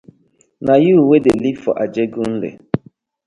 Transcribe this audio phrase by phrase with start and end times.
[0.65, 2.49] Na yu dey wey dey live for ajegunle.